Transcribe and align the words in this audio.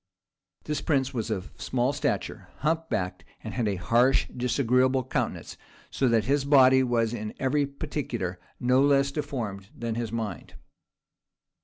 This 0.63 0.81
prince 0.81 1.13
was 1.13 1.29
of 1.29 1.51
a 1.51 1.61
small 1.61 1.93
stature, 1.93 2.47
humpbacked, 2.61 3.23
and 3.43 3.53
had 3.53 3.67
a 3.67 3.75
harsh, 3.75 4.27
disagreeable 4.35 5.03
countenance; 5.03 5.57
so 5.91 6.07
that 6.07 6.23
his 6.23 6.43
body 6.43 6.81
was 6.81 7.13
in 7.13 7.35
every 7.39 7.67
particular 7.67 8.39
no 8.59 8.81
less 8.81 9.11
deformed 9.11 9.69
than 9.77 9.93
his 9.93 10.11
mind. 10.11 10.55